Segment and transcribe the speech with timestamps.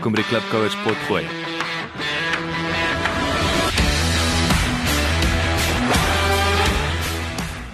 [0.00, 1.20] Welkom by die Klipkouers potgooi.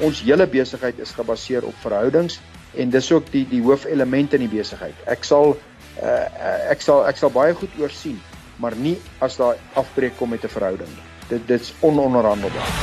[0.03, 2.41] Ons hele besigheid is gebaseer op verhoudings
[2.75, 4.99] en dis ook die die hoofelement in die besigheid.
[5.07, 6.27] Ek sal uh,
[6.67, 8.19] ek sal ek sal baie goed oorsien,
[8.59, 11.07] maar nie as daar afbreek kom met 'n verhouding nie.
[11.31, 12.75] Dit dit's ononderhandelbaar.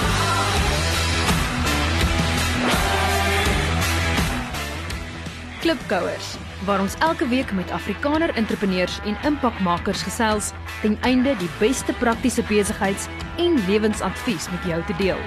[5.68, 6.32] Klipkouers
[6.66, 12.44] waar ons elke week met Afrikaner entrepreneurs en impakmakers gesels ten einde die beste praktiese
[12.48, 15.20] besigheids- en lewensadvies met jou te deel.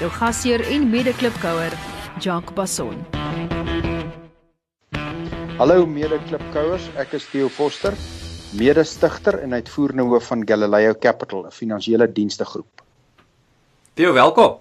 [0.00, 1.72] Jou gasheer en mede-klipkouer,
[2.20, 2.96] Jacques Basson.
[5.60, 7.92] Hallo mede-klipkouers, ek is Theo Foster,
[8.56, 12.82] mede-stigter en uitvoerende hoof van Galileo Capital, 'n finansiële dienste groep.
[13.94, 14.60] Theo, welkom.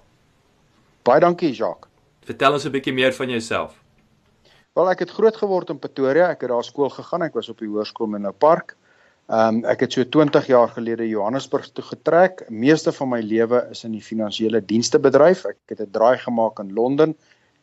[1.04, 1.88] Baie dankie, Jacques.
[2.26, 3.74] Vertel ons 'n bietjie meer van jouself.
[4.80, 6.30] Wel ek het groot geword in Pretoria.
[6.32, 7.26] Ek het daar skool gegaan.
[7.26, 8.78] Ek was op die hoërskool Menlo Park.
[9.28, 12.46] Ehm um, ek het so 20 jaar gelede Johannesburg toe getrek.
[12.48, 15.44] Meeste van my lewe is in die finansiële dienste bedryf.
[15.52, 17.18] Ek het 'n draai gemaak in Londen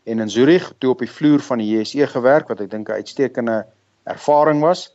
[0.05, 3.01] en in Zurich toe op die vloer van die JSE gewerk wat ek dink 'n
[3.01, 3.65] uitstekende
[4.05, 4.93] ervaring was.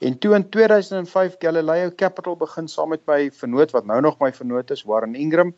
[0.00, 4.32] En toe in 2005 Galileo Capital begin saam met my vernoot wat nou nog my
[4.32, 5.54] vernoot is, Warren Ingram.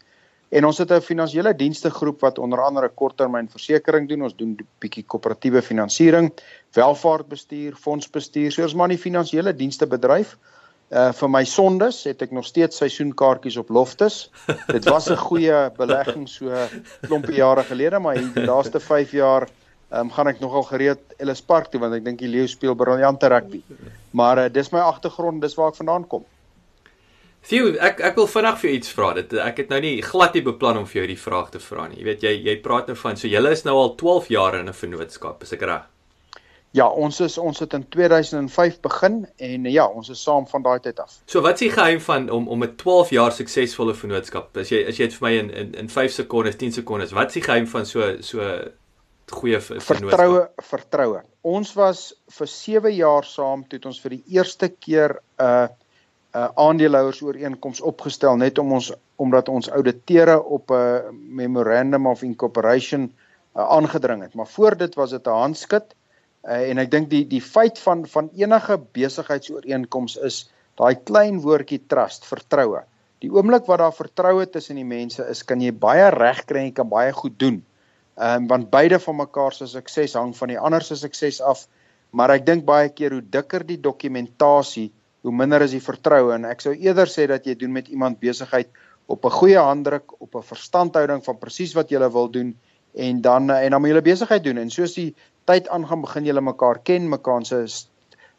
[0.53, 4.23] En ons het 'n finansiële dienste groep wat onder andere korttermynversekering doen.
[4.23, 6.33] Ons doen 'n bietjie koöperatiewe finansiering,
[6.73, 8.53] welvaartbestuur, fondsbestuur.
[8.53, 10.37] So ons maar die finansiële dienste bedryf.
[10.91, 14.31] Uh vir my sondes het ek nog steeds seisoenkaartjies op Loftus.
[14.67, 16.53] Dit was 'n goeie belegging so
[17.01, 19.49] klompie jare gelede, maar die laaste 5 jaar
[19.89, 22.75] ehm um, gaan ek nogal gereed Ellis Park toe want ek dink die leeu speel
[22.75, 23.63] briljante rugby.
[24.11, 26.25] Maar uh, dis my agtergrond, dis waar ek vandaan kom.
[27.49, 29.09] Theo, ek ek wil vinnig vir jou iets vra.
[29.19, 31.89] Dit ek het nou nie glad nie beplan om vir jou die vraag te vra
[31.89, 31.99] nie.
[31.99, 34.69] Jy weet jy jy praat nou van so julle is nou al 12 jaar in
[34.69, 35.89] 'n vennootskap, is ek reg?
[36.73, 40.79] Ja, ons is ons het in 2005 begin en ja, ons is saam van daai
[40.81, 41.19] tyd af.
[41.27, 44.57] So wat is die geheim van om om 'n 12 jaar suksesvolle vennootskap?
[44.57, 47.27] As jy as jy dit vir my in in in 5 sekondes, 10 sekondes, wat
[47.27, 48.39] is die geheim van so so
[49.31, 50.09] goeie vennootskap?
[50.09, 51.23] Vertroue, vertroue.
[51.43, 55.69] Ons was vir 7 jaar saam toe het ons vir die eerste keer 'n uh,
[56.33, 63.13] uh, aandeelhouersooreenkoms opgestel net om ons omdat ons auditeure op 'n uh, memorandum of incorporation
[63.57, 64.35] uh, aangedring het.
[64.35, 65.83] Maar voor dit was dit 'n handskrif
[66.45, 71.83] uh, en ek dink die die feit van van enige besigheidsooreenkoms is daai klein woordjie
[71.87, 72.83] trust, vertroue.
[73.19, 76.71] Die oomblik wat daar vertroue tussen die mense is, kan jy baie reg kry en
[76.71, 77.63] jy kan baie goed doen.
[78.17, 81.69] Ehm um, want beide van mekaar se sukses hang van die ander se sukses af.
[82.11, 84.91] Maar ek dink baie keer hoe dikker die dokumentasie
[85.23, 88.21] hoe minder is die vertroue en ek sou eerder sê dat jy doen met iemand
[88.21, 88.69] besigheid
[89.07, 92.57] op 'n goeie handdruk, op 'n verstandhouding van presies wat jy wil doen
[92.95, 96.41] en dan en dan moet jy besigheid doen en soos die tyd aangaan begin julle
[96.41, 97.67] mekaar ken, mekaar se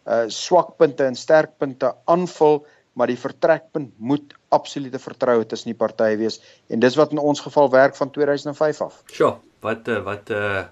[0.05, 6.41] uh swakpunte en sterkpunte aanvul, maar die vertrekpunt moet absolute vertroue tussen die partye wees
[6.67, 9.03] en dis wat in ons geval werk van 2005 af.
[9.11, 10.65] Sjoe, wat uh, wat uh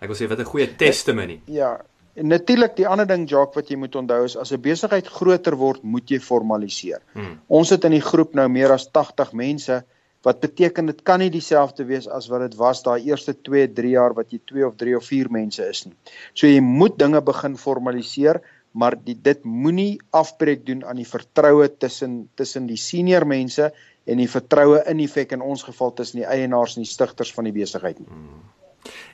[0.00, 1.40] ek wil sê wat 'n goeie testimony.
[1.46, 1.80] Ja,
[2.16, 5.56] En natuurlik die ander ding Jacques wat jy moet onthou is as 'n besigheid groter
[5.56, 7.02] word, moet jy formaliseer.
[7.12, 7.38] Hmm.
[7.48, 9.84] Ons het in die groep nou meer as 80 mense
[10.26, 13.90] wat beteken dit kan nie dieselfde wees as wat dit was daai eerste 2, 3
[13.90, 15.94] jaar wat jy 2 of 3 of 4 mense is nie.
[16.34, 18.40] So jy moet dinge begin formaliseer,
[18.72, 23.72] maar die, dit moenie afbreek doen aan die vertroue tussen tussen die senior mense
[24.06, 27.44] en die vertroue in effek in ons geval tussen die eienaars en die stigters van
[27.44, 28.08] die besigheid nie.
[28.08, 28.44] Hmm.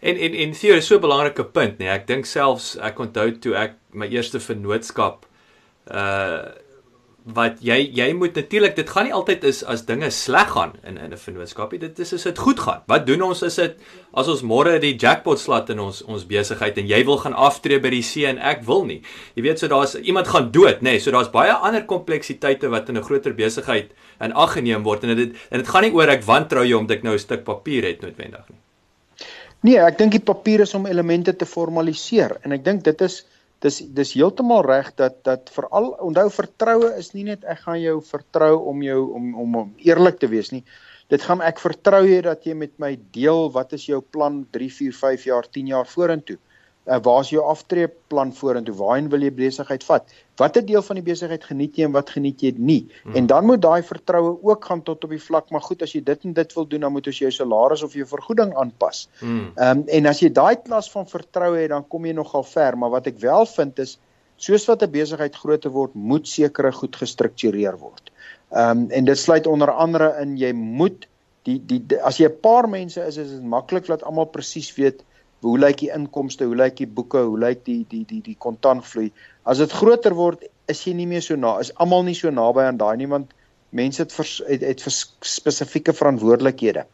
[0.01, 1.79] En en en jy is so 'n belangrike punt.
[1.79, 1.89] Nee.
[1.89, 5.27] Ek dink selfs ek onthou toe ek my eerste vennootskap
[5.91, 6.63] uh
[7.23, 10.99] wat jy jy moet natuurlik dit gaan nie altyd is as dinge sleg gaan in
[10.99, 11.79] in 'n vennootskapie.
[11.79, 12.83] Dit is as dit goed gaan.
[12.87, 13.77] Wat doen ons as dit
[14.15, 17.79] as ons môre die jackpot slat in ons ons besigheid en jy wil gaan aftree
[17.79, 19.03] by die see en ek wil nie.
[19.35, 20.91] Jy weet so daar's iemand gaan dood nê.
[20.91, 20.99] Nee.
[20.99, 23.91] So daar's baie ander kompleksiteite wat in 'n groter besigheid
[24.21, 26.97] in ag geneem word en dit en dit gaan nie oor ek wantrou jou omdat
[26.97, 28.62] ek nou 'n stuk papier het noodwendig nie.
[29.63, 33.21] Nee, ek dink die papier is om elemente te formaliseer en ek dink dit is
[33.63, 38.01] dis dis heeltemal reg dat dat veral onthou vertroue is nie net ek gaan jou
[38.03, 40.65] vertrou om jou om om, om eerlik te wees nie.
[41.15, 44.71] Dit gaan ek vertrou jy dat jy met my deel wat is jou plan 3,
[44.81, 46.39] 4, 5 jaar, 10 jaar vorentoe
[46.87, 48.75] uh, waar is jou aftreeplan vorentoe?
[48.75, 50.15] Waarheen wil jy besigheid vat?
[50.41, 52.81] Watter deel van die besigheid geniet jy en wat geniet jy nie?
[53.03, 53.17] Hmm.
[53.21, 56.03] En dan moet daai vertroue ook gaan tot op die vlak, maar goed, as jy
[56.05, 59.07] dit en dit wil doen, dan moet jy jou salaris of jou vergoeding aanpas.
[59.21, 59.53] Hmm.
[59.57, 62.79] Ehm um, en as jy daai klas van vertroue het, dan kom jy nogal ver,
[62.79, 63.99] maar wat ek wel vind is
[64.43, 68.11] soos wat 'n besigheid groter word, moet sekere goed gestruktureer word.
[68.51, 71.07] Ehm um, en dit sluit onder andere in jy moet
[71.47, 74.75] die die, die as jy 'n paar mense is, is dit maklik dat almal presies
[74.75, 75.03] weet
[75.43, 79.11] hoe lyk die inkomste, hoe lyk die boeke, hoe lyk die die die die kontantvloei.
[79.45, 82.67] As dit groter word is jy nie meer so na is almal nie so naby
[82.69, 83.33] aan daai nie want
[83.73, 86.85] mense het vers, het, het vers, spesifieke verantwoordelikhede.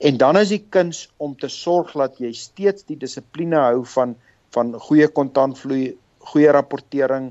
[0.00, 4.16] En dan is die kuns om te sorg dat jy steeds die dissipline hou van
[4.52, 5.94] van goeie kontantvloei,
[6.32, 7.30] goeie rapportering,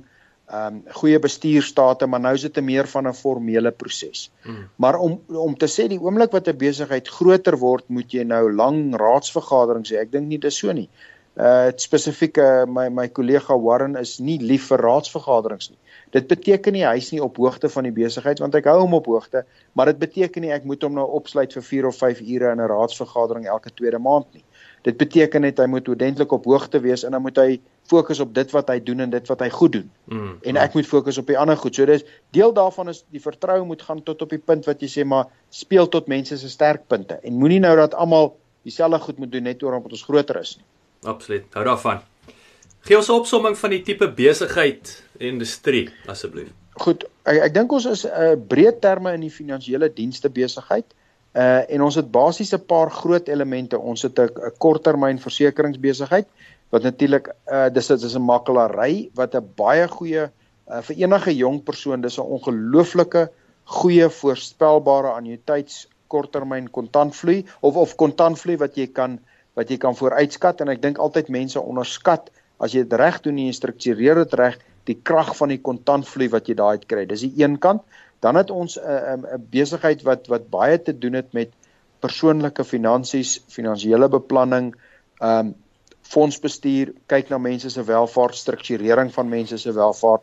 [0.52, 4.32] ehm um, goeie bestuurstate, maar nou is dit 'n meer van 'n formele proses.
[4.44, 4.68] Hmm.
[4.76, 8.52] Maar om om te sê die oomblik wat 'n besigheid groter word, moet jy nou
[8.52, 9.98] lang raadsvergaderings hê.
[10.02, 10.90] Ek dink nie dis so nie.
[11.36, 15.78] Uh spesifiek uh, my my kollega Warren is nie lief vir raadsvergaderings nie.
[16.12, 19.06] Dit beteken nie hy's nie op hoogte van die besigheid want ek hou hom op
[19.06, 22.52] hoogte, maar dit beteken nie ek moet hom nou opsluit vir 4 of 5 ure
[22.52, 24.44] in 'n raadsvergadering elke tweede maand nie.
[24.82, 28.34] Dit beteken net hy moet oordentlik op hoogte wees en dan moet hy fokus op
[28.34, 29.90] dit wat hy doen en dit wat hy goed doen.
[30.10, 30.80] Mm, en ek mm.
[30.80, 31.76] moet fokus op die ander goed.
[31.76, 34.90] So dis deel daarvan is die vertroue moet gaan tot op die punt wat jy
[34.90, 38.34] sê maar speel tot mense se sterkpunte en moenie nou dat almal
[38.66, 40.66] dieselfde goed moet doen net oor omdat ons groter is nie.
[41.10, 41.46] Absoluut.
[41.54, 42.02] Hou daarvan.
[42.82, 46.50] Gee ons 'n opsomming van die tipe besigheid industrie asseblief.
[46.82, 50.86] Goed, ek, ek dink ons is 'n uh, breë terme in die finansiële dienste besigheid.
[51.34, 53.80] Uh en ons het basies 'n paar groot elemente.
[53.80, 56.28] Ons het 'n korttermyn versekeringsbesigheid
[56.70, 60.30] wat natuurlik uh dis dit is 'n makelary wat 'n baie goeie
[60.72, 63.30] uh, vir enige jong persoon dis 'n ongelooflike
[63.64, 69.20] goeie voorspelbare annuïteits korttermyn kontantvloei of of kontantvloei wat jy kan
[69.56, 72.30] wat jy kan vooruitskat en ek dink altyd mense onderskat
[72.60, 76.30] as jy dit reg doen en jy struktureer dit reg die krag van die kontantvloei
[76.34, 77.06] wat jy daai uit kry.
[77.06, 77.84] Dis die een kant.
[78.22, 81.50] Dan het ons 'n uh, 'n uh, besigheid wat wat baie te doen het met
[82.00, 84.76] persoonlike finansies, finansiële beplanning,
[85.20, 85.56] ehm um,
[86.12, 90.22] fondsbestuur, kyk na mense se welvaart, strukturering van mense se welvaart.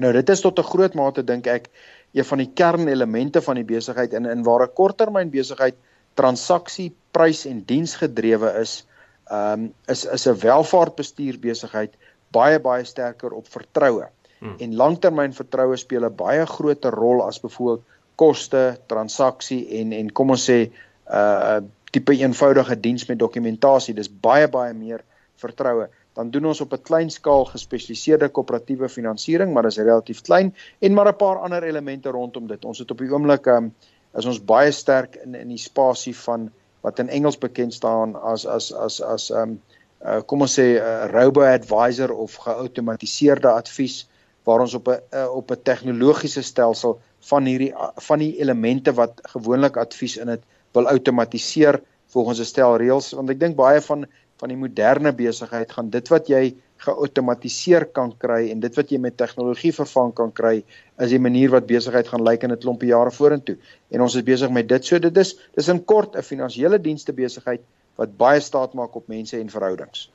[0.00, 1.68] Nou dit is tot 'n groot mate dink ek
[2.12, 5.74] een van die kernelemente van die besigheid in in waar 'n korttermyn besigheid
[6.14, 8.86] transaksie, prys en diensgedrewe is,
[9.30, 11.94] ehm um, is is 'n welvaartbestuur besigheid
[12.32, 14.08] baie baie sterker op vertroue.
[14.38, 14.54] Hmm.
[14.58, 17.84] En langtermynvertroue speel 'n baie groter rol as byvoorbeeld
[18.14, 20.72] koste, transaksie en en kom ons sê 'n
[21.10, 21.60] uh,
[21.90, 23.94] tipe eenvoudige diens met dokumentasie.
[23.94, 25.04] Dis baie baie meer
[25.36, 25.88] vertroue.
[26.16, 30.92] Dan doen ons op 'n klein skaal gespesialiseerde koöperatiewe finansiering, maar dis relatief klein en
[30.92, 32.64] maar 'n paar ander elemente rondom dit.
[32.64, 33.74] Ons het op die oomblik um,
[34.16, 36.50] is ons baie sterk in in die spasie van
[36.80, 39.60] wat in Engels bekend staan as as as as um
[40.04, 44.06] uh, kom ons sê 'n uh, robo advisor of geautomatiseerde advies
[44.46, 47.00] waar ons op 'n uh, op 'n tegnologiese stelsel
[47.30, 47.72] van hierdie
[48.08, 51.80] van die elemente wat gewoonlik advies in dit wil outomatiseer
[52.14, 54.06] volgens 'n stel reëls want ek dink baie van
[54.40, 56.54] van die moderne besigheid gaan dit wat jy
[56.84, 60.58] geautomatiseer kan kry en dit wat jy met tegnologie vervang kan kry
[61.00, 63.56] is die manier wat besigheid gaan lyk in 'n klompie jare vorentoe.
[63.90, 64.84] En ons is besig met dit.
[64.84, 67.60] So dit is dis in kort 'n finansiële dienste besigheid
[67.96, 70.10] wat baie staat maak op mense en verhoudings.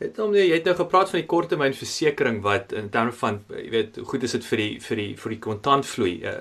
[0.00, 3.98] Het om jy het nou gepraat van die korttermynversekering wat in terme van jy weet
[4.08, 6.12] goed is dit vir die vir die vir die kontantvloei.
[6.24, 6.36] Uh,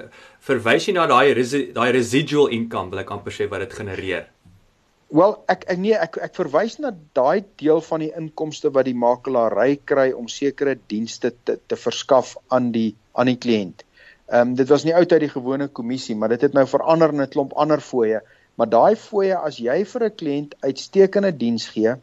[0.47, 1.33] verwys jy na daai
[1.75, 4.29] daai residual income wil ek amper sê wat dit genereer.
[5.11, 8.95] Wel ek ek nee ek ek verwys na daai deel van die inkomste wat die
[8.95, 13.83] makelary kry om sekere dienste te te verskaf aan die aan die kliënt.
[14.31, 17.11] Ehm um, dit was nie oud uit die gewone kommissie, maar dit het nou verander
[17.11, 18.23] in 'n klomp ander fooie.
[18.56, 22.00] Maar daai fooie as jy vir 'n kliënt uitstekende diens gee,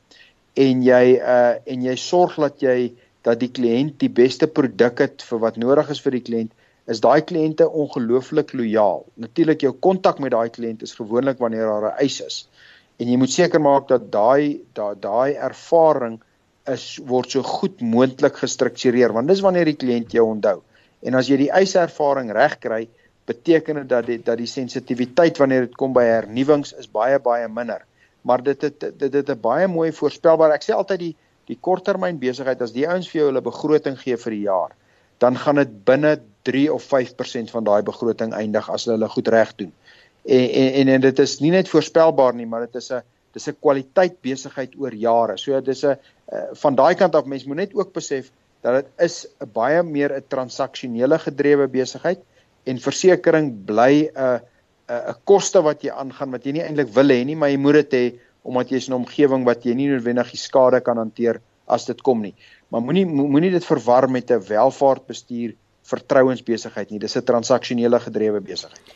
[0.57, 2.93] en jy uh en jy sorg dat jy
[3.27, 6.53] dat die kliënt die beste produk het vir wat nodig is vir die kliënt,
[6.87, 9.03] is daai kliënte ongelooflik lojaal.
[9.19, 12.37] Natuurlik jou kontak met daai kliënt is gewoonlik wanneer daar 'n eis is.
[12.99, 16.21] En jy moet seker maak dat daai daai ervaring
[16.67, 20.63] is word so goed moontlik gestruktureer want dis wanneer die kliënt jou onthou.
[21.03, 22.89] En as jy die eiservaring reg kry,
[23.27, 27.49] beteken dit dat die dat die sensitiwiteit wanneer dit kom by hernuwings is baie baie
[27.49, 27.85] minder
[28.27, 30.55] maar dit het dit het 'n baie mooi voorspelbaar.
[30.55, 31.15] Ek sê altyd die
[31.47, 34.73] die korttermyn besigheid as die ouens vir jou hulle begroting gee vir die jaar,
[35.23, 39.55] dan gaan dit binne 3 of 5% van daai begroting eindig as hulle goed reg
[39.57, 39.73] doen.
[40.25, 43.03] En, en en en dit is nie net voorspelbaar nie, maar dit is 'n
[43.33, 45.39] dis 'n kwaliteit besigheid oor jare.
[45.39, 45.97] So dis 'n
[46.33, 48.31] uh, van daai kant af mens moet net ook besef
[48.63, 52.19] dat dit is 'n baie meer 'n transaksionele gedrewe besigheid
[52.65, 54.39] en versekerings bly 'n uh,
[54.89, 57.59] 'n uh, koste wat jy aangaan wat jy nie eintlik wil hê nie, maar jy
[57.59, 58.05] moet dit hê
[58.47, 61.87] omdat jy is in 'n omgewing wat jy nie noodwendig die skade kan hanteer as
[61.87, 62.35] dit kom nie.
[62.71, 66.99] Maar moenie moenie dit verwar met 'n welvaartbestuur vertrouensbesigheid nie.
[66.99, 68.95] Dis 'n transaksionele gedrewe besigheid.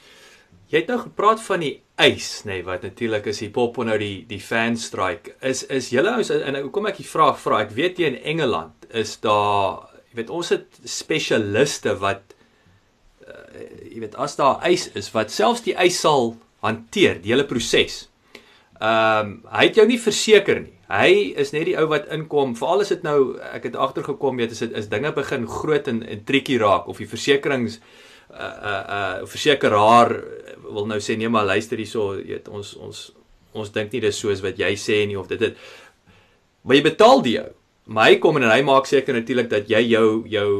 [0.70, 3.98] Jy het nou gepraat van die eis, nê, nee, wat natuurlik is hier pop nou
[3.98, 5.34] die die fan strike.
[5.42, 7.62] Is is julle ouens en hoekom ek die vraag vra?
[7.64, 12.36] Ek weet jy in Engeland is daar, jy weet ons het spesialiste wat
[13.90, 16.34] jy weet as daar eis is wat selfs die eis sal
[16.64, 18.06] hanteer, die hele proses.
[18.80, 20.76] Ehm um, hy het jou nie verseker nie.
[20.90, 22.56] Hy is net die ou wat inkom.
[22.58, 26.00] Veral as dit nou ek het agtergekom weet as dit is dinge begin groot en,
[26.02, 27.78] en triekie raak of die versekerings
[28.30, 30.14] uh uh uh versekeraar
[30.70, 33.04] wil nou sê nee maar luister hierso, jy weet ons ons
[33.52, 35.56] ons dink nie dis soos wat jy sê nie of dit dit
[36.62, 37.50] maar jy betaal die ou.
[37.90, 40.50] Maar hy kom en hy maak seker natuurlik dat jy jou jou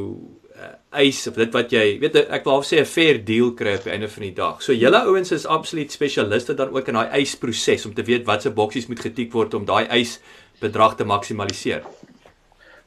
[0.91, 3.93] eis of dit wat jy weet ek wil sê 'n fair deal kry op die
[3.93, 4.63] einde van die dag.
[4.63, 8.51] So julle ouens is absoluut spesialiste dan ook in daai eisproses om te weet watse
[8.51, 10.19] boksies moet getik word om daai eis
[10.61, 11.83] bedrag te maksimaliseer.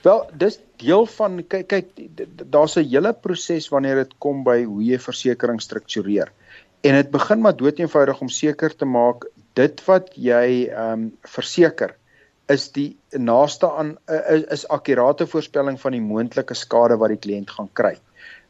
[0.03, 1.87] Wel, dis deel van kyk kyk
[2.51, 6.31] daar's 'n hele proses wanneer dit kom by hoe jy versekerings struktureer.
[6.83, 11.95] En dit begin maar doeteenvoudig om seker te maak dit wat jy ehm um, verseker
[12.51, 17.53] is die naaste aan is, is akkurate voorspelling van die moontlike skade wat die kliënt
[17.55, 17.95] gaan kry.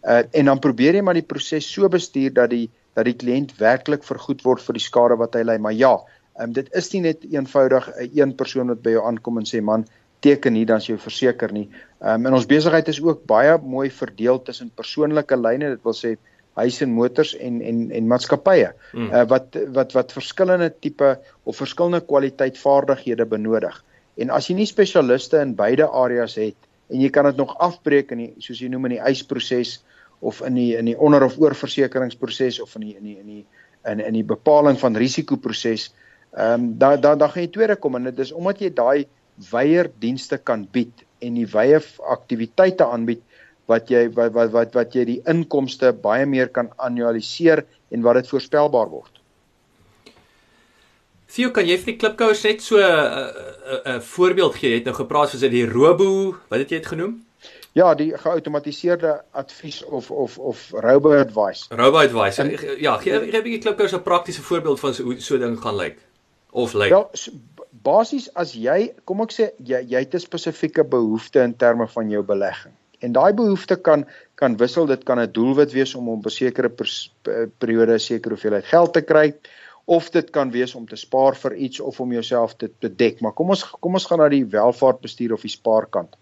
[0.04, 3.56] Uh en dan probeer jy maar die proses so bestuur dat die dat die kliënt
[3.58, 5.58] werklik vergoed word vir die skade wat hy ly.
[5.58, 5.94] Maar ja,
[6.42, 9.62] um, dit is nie net eenvoudig 'n een persoon wat by jou aankom en sê
[9.62, 9.86] man,
[10.22, 11.70] teken nie dan jy verseker nie.
[12.02, 16.18] Um en ons besigheid is ook baie mooi verdeel tussen persoonlike lyne, dit wil sê
[16.60, 19.10] huis en motors en en en maatskappye mm.
[19.10, 23.80] uh, wat wat wat verskillende tipe of verskillende kwaliteit vaardighede benodig.
[24.22, 26.58] En as jy nie spesialiste in beide areas het
[26.94, 29.80] en jy kan dit nog afbreek in die soos jy noem in die eisproses
[30.22, 33.44] of in die in die onder of oorversekeringsproses of in die in die in die
[33.92, 35.90] in in die bepaling van risikoproses,
[36.32, 39.06] ehm um, dan dan dan gaan jy tweede kom en dit is omdat jy daai
[39.52, 41.82] weier dienste kan bied en die wye
[42.14, 43.22] aktiwiteite aanbied
[43.72, 48.22] wat jy wat wat wat wat jy die inkomste baie meer kan annualiseer en wat
[48.22, 49.20] dit voorspelbaar word.
[51.34, 54.70] Theo, kan jy vir die klipkouers net so 'n uh, 'n uh, uh, voorbeeld gee?
[54.70, 57.26] Jy het nou gepraat soos dit die Robo, wat het jy dit genoem?
[57.74, 61.66] Ja, die geautomatiseerde advies of of of Robo Advice.
[61.70, 62.42] Robo Advice.
[62.42, 65.58] En, ja, gee gee 'n bietjie klipkouers 'n praktiese voorbeeld van hoe so, so ding
[65.60, 65.98] gaan lyk
[66.52, 66.90] of lyk.
[66.90, 67.10] Wel,
[67.72, 72.10] basies as jy, kom ek sê jy jy het 'n spesifieke behoefte in terme van
[72.10, 72.74] jou belegging.
[73.04, 74.06] En daai behoefte kan
[74.40, 76.72] kan wissel, dit kan 'n doelwit wees om op 'n sekere
[77.58, 79.34] periode 'n sekere hoeveelheid geld te kry
[79.86, 83.22] of dit kan wees om te spaar vir iets of om jouself te bedek.
[83.22, 86.16] Maar kom ons kom ons gaan na die welvaartbestuur of die spaarkant.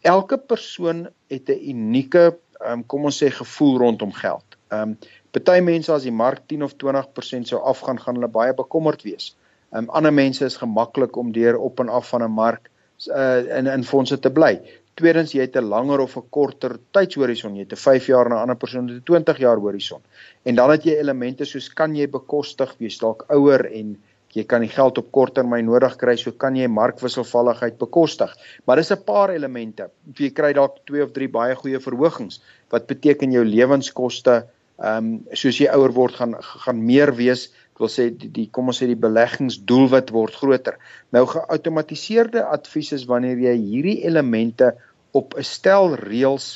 [0.00, 4.44] Elke persoon het 'n unieke um, kom ons sê gevoel rondom geld.
[4.68, 4.98] Ehm um,
[5.30, 9.36] party mense as die mark 10 of 20% sou afgaan, gaan hulle baie bekommerd wees.
[9.72, 12.70] Ehm um, ander mense is gemaklik om deur op en af van 'n mark
[13.06, 14.60] uh, in in fondse te bly.
[14.96, 18.36] Tweedens jy het 'n langer of 'n korter tydshorison, jy het 'n 5 jaar na
[18.36, 20.00] 'n ander persoon het 'n 20 jaar horison.
[20.44, 23.96] En dan het jy elemente soos kan jy bekostig, jy's dalk ouer en
[24.32, 28.36] jy kan die geld op kort termyn nodig kry, so kan jy markwisselvalligheid bekostig.
[28.64, 29.90] Maar dis 'n paar elemente.
[30.14, 34.46] Jy kry dalk 2 of 3 baie goeie verhogings wat beteken jou lewenskoste
[34.78, 38.46] ehm um, soos jy ouer word gaan gaan meer wees Ek wil sê die, die
[38.48, 40.78] kom ons sê die beleggingsdoelwit word groter.
[41.12, 44.70] Nou geautomatiseerde advies is wanneer jy hierdie elemente
[45.12, 46.46] op 'n stel reëls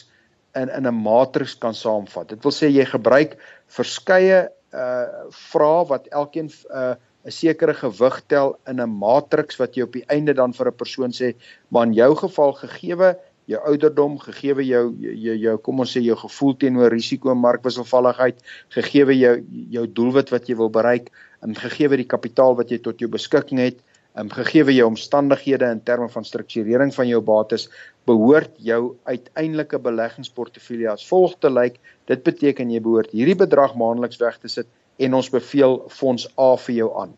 [0.56, 2.32] in in 'n matriks kan saamvat.
[2.32, 3.36] Dit wil sê jy gebruik
[3.68, 6.94] verskeie uh vrae wat elkeen 'n uh,
[7.28, 10.80] 'n sekere gewig tel in 'n matriks wat jy op die einde dan vir 'n
[10.82, 11.34] persoon sê,
[11.68, 13.18] maar in jou geval gegeewe
[13.50, 18.40] jou ouderdom, gegeewe jou jou jou kom ons sê jou gevoel teenoor risiko en markwisselvalligheid,
[18.76, 19.36] gegeewe jou
[19.76, 21.10] jou doelwit wat jy wil bereik,
[21.44, 23.80] en gegeewe die kapitaal wat jy tot jou beskikking het,
[24.18, 27.68] en gegeewe jou omstandighede in terme van strukturering van jou bates,
[28.10, 31.78] behoort jou uiteindelike beleggingsportefeulje as volg te lyk.
[32.10, 34.68] Dit beteken jy behoort hierdie bedrag maandeliks weg te sit
[35.00, 37.14] en ons beveel fonds A vir jou aan.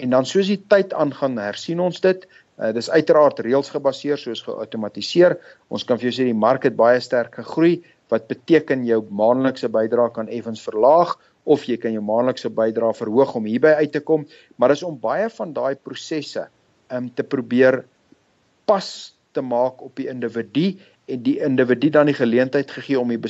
[0.00, 2.24] En dan soos die tyd aangaan, hersien ons dit
[2.60, 5.38] Uh, dis uiteraard reëls gebaseer soos geautomatiseer.
[5.72, 7.78] Ons kan vir jou sê die mark het baie sterk gegroei
[8.12, 11.14] wat beteken jou maandelikse bydrae kan effens verlaag
[11.48, 14.26] of jy kan jou maandelikse bydrae verhoog om hierby uit te kom,
[14.58, 16.44] maar dis om baie van daai prosesse
[16.92, 17.84] um te probeer
[18.68, 18.90] pas
[19.32, 20.74] te maak op die individu
[21.10, 23.20] en die individu dan die geleentheid gegee om die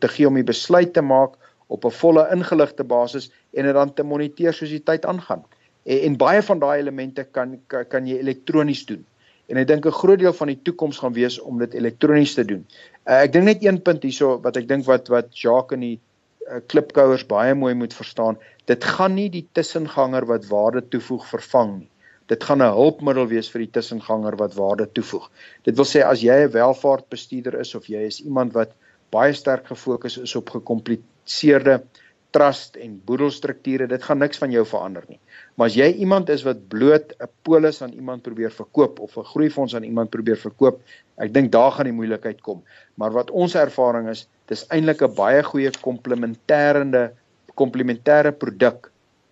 [0.00, 1.36] te gee om die besluit te maak
[1.68, 5.44] op 'n volle ingeligte basis en dit dan te moniteer soos die tyd aangaan
[5.84, 9.04] en, en baie van daai elemente kan, kan kan jy elektronies doen.
[9.50, 12.44] En ek dink 'n groot deel van die toekoms gaan wees om dit elektronies te
[12.44, 12.66] doen.
[13.06, 15.98] Uh, ek dink net een punt hierso wat ek dink wat wat Jacques en die
[15.98, 21.78] uh, klipkouers baie mooi moet verstaan, dit gaan nie die tussenganger wat waarde toevoeg vervang
[21.80, 21.90] nie.
[22.30, 25.30] Dit gaan 'n hulpmiddel wees vir die tussenganger wat waarde toevoeg.
[25.64, 28.70] Dit wil sê as jy 'n welvaartbestuurder is of jy is iemand wat
[29.10, 31.82] baie sterk gefokus is op gekompliseerde
[32.30, 35.18] trust en boedelstrukture, dit gaan niks van jou verander nie.
[35.60, 39.28] Maar as jy iemand is wat bloot 'n polis aan iemand probeer verkoop of 'n
[39.32, 40.80] groeifonds aan iemand probeer verkoop,
[41.18, 42.62] ek dink daar gaan die moeilikheid kom.
[42.94, 47.12] Maar wat ons ervaring is, dis eintlik 'n baie goeie komplementêrende
[47.54, 48.90] komplementêre produk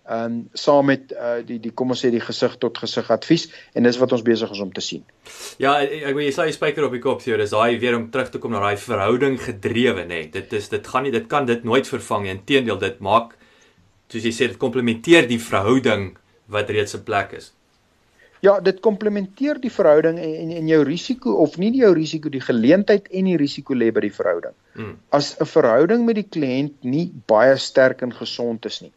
[0.09, 3.49] ehm um, saam met uh, die die kom ons sê die gesig tot gesig advies
[3.73, 5.03] en dis wat ons besig is om te sien.
[5.57, 8.09] Ja, ek wil jy sê jy spyker op die kop hier, dis daai weer om
[8.11, 10.07] terug te kom na daai verhouding gedrewe nê.
[10.07, 10.29] Nee.
[10.29, 12.37] Dit is dit gaan nie dit kan dit nooit vervang nie.
[12.37, 13.38] Inteendeel dit maak
[14.09, 16.11] soos jy sê dit komplementeer die verhouding
[16.49, 17.51] wat reeds in plek is.
[18.41, 22.43] Ja, dit komplementeer die verhouding en, en en jou risiko of nie jou risiko die
[22.43, 24.55] geleentheid en die risiko lê by die verhouding.
[24.77, 24.93] Hmm.
[25.11, 28.93] As 'n verhouding met die kliënt nie baie sterk en gesond is nie,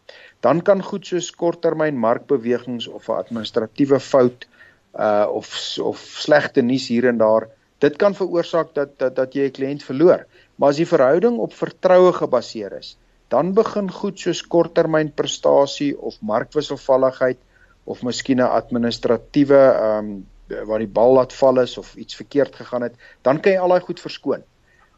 [0.46, 4.46] dan kan goed soos korttermyn markbewegings of 'n administratiewe fout
[4.94, 5.50] uh of
[5.80, 7.48] of slegte nuus hier en daar
[7.80, 10.26] dit kan veroorsaak dat dat dat jy 'n kliënt verloor.
[10.56, 12.96] Maar as die verhouding op vertroue gebaseer is,
[13.32, 17.40] dan begin goed soos korttermyn prestasie of markwisselvalligheid
[17.84, 20.26] of miskien 'n administratiewe ehm um,
[20.68, 23.72] waar die bal laat val is of iets verkeerd gegaan het, dan kan jy al
[23.72, 24.42] daai goed verskoon.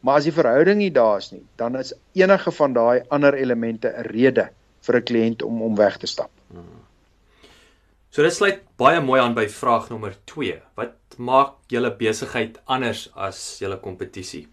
[0.00, 3.88] Maar as die verhouding nie daar is nie, dan is enige van daai ander elemente
[3.88, 4.48] 'n rede
[4.80, 6.30] vir 'n kliënt om om weg te stap.
[8.10, 10.60] So dit sluit baie mooi aan by vraag nommer 2.
[10.74, 14.48] Wat maak julle besigheid anders as julle kompetisie?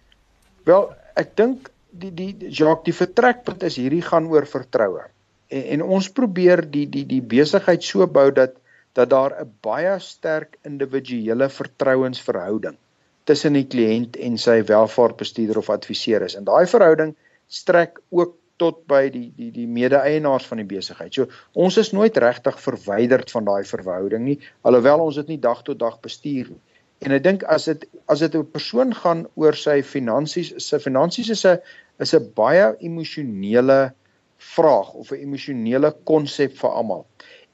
[0.64, 5.04] Wel, ek dink die die Jacques, die vertrekpunt is hierdie gaan oor vertroue.
[5.52, 8.58] En, en ons probeer die die die besigheid so bou dat
[8.96, 12.78] dat daar 'n baie sterk individuele vertrouensverhouding
[13.24, 16.36] tussen die kliënt en sy welvaartbestuurder of adviseur is.
[16.36, 17.16] En daai verhouding
[17.48, 21.14] strek ook tot by die die die mede-eienaars van die besigheid.
[21.14, 25.64] So ons is nooit regtig verwyderd van daai verhouding nie, alhoewel ons dit nie dag
[25.64, 26.62] tot dag bestuur nie.
[27.02, 31.30] En ek dink as dit as dit 'n persoon gaan oor sy finansies, sy finansies
[31.36, 31.58] is 'n
[32.00, 33.94] is 'n baie emosionele
[34.38, 37.06] vraag of 'n emosionele konsep vir almal.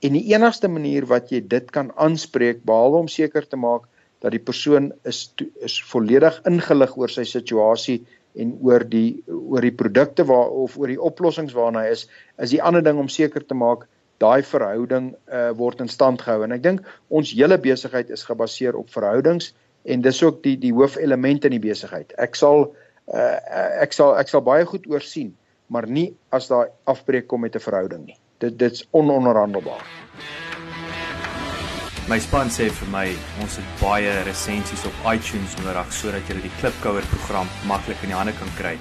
[0.03, 3.87] En die enigste manier wat jy dit kan aanspreek behalwe om seker te maak
[4.21, 9.75] dat die persoon is is volledig ingelig oor sy situasie en oor die oor die
[9.81, 13.45] produkte waar of oor die oplossings waarna hy is is die ander ding om seker
[13.45, 13.87] te maak
[14.23, 18.77] daai verhouding uh, word in stand gehou en ek dink ons hele besigheid is gebaseer
[18.79, 19.53] op verhoudings
[19.85, 22.71] en dis ook die die hoofelement in die besigheid ek sal
[23.13, 23.35] uh,
[23.83, 25.35] ek sal ek sal baie goed oorsien
[25.67, 29.85] maar nie as daai afbreek kom met 'n verhouding nie dit dit's ononderhandelbaar
[32.07, 33.07] My span sê vir my
[33.43, 38.15] ons het baie resensies op iTunes nodig sodat jy die Klipkouer program maklik in die
[38.15, 38.77] hande kan kry.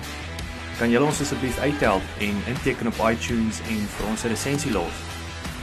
[0.78, 5.15] Kan julle ons asseblief uithelp en inteken op iTunes en vir ons 'n resensie los?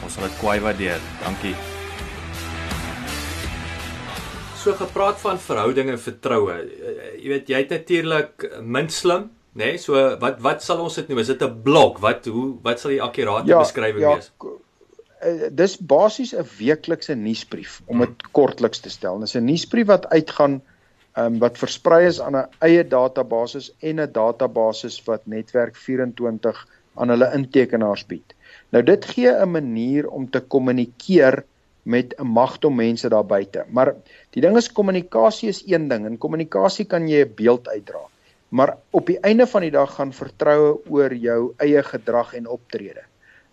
[0.04, 1.00] Ons sal dit kwai waardeer.
[1.24, 1.54] Dankie.
[4.64, 6.58] So gepraat van verhoudinge en vertroue.
[7.20, 9.74] Jy weet jy het natuurlik min slim, nê?
[9.74, 9.80] Nee?
[9.82, 11.24] So wat wat sal ons dit noem?
[11.24, 12.00] Is dit 'n blok?
[12.04, 14.32] Wat hoe wat sal die akkurate ja, beskrywing ja, wees?
[15.24, 18.32] Uh, dis basies 'n weeklikse nuusbrief om dit hmm.
[18.32, 19.20] kortliks te stel.
[19.20, 20.62] Dis 'n nuusbrief wat uitgaan
[21.18, 27.10] um, wat versprei is aan 'n eie database en 'n database wat netwerk 24 aan
[27.10, 28.34] hulle intekenaars bied.
[28.74, 31.44] Nou dit gee 'n manier om te kommunikeer
[31.84, 33.66] met 'n magtom mense daar buite.
[33.70, 33.96] Maar
[34.30, 38.02] die ding is kommunikasie is een ding en kommunikasie kan jy 'n beeld uitdra.
[38.50, 43.02] Maar op die einde van die dag gaan vertroue oor jou eie gedrag en optrede.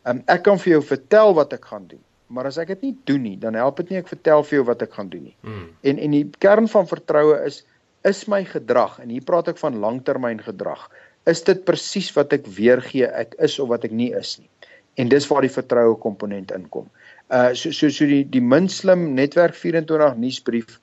[0.04, 2.96] Um, ek kan vir jou vertel wat ek gaan doen, maar as ek dit nie
[3.04, 5.36] doen nie, dan help dit nie ek vertel vir jou wat ek gaan doen nie.
[5.40, 5.68] Mm.
[5.80, 7.64] En en die kern van vertroue is
[8.04, 10.88] is my gedrag en hier praat ek van langtermyn gedrag.
[11.26, 14.48] Is dit presies wat ek weergee ek is of wat ek nie is nie?
[14.94, 16.88] En dis waar die vertroue komponent inkom.
[17.30, 20.80] Uh so so so die die minslim netwerk 24 nuusbrief